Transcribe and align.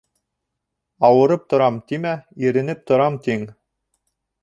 «Ауырып 1.09 1.45
торам» 1.53 1.79
тимә, 1.91 2.17
«иренеп 2.49 2.85
торам» 2.93 3.23
тиң. 3.29 3.49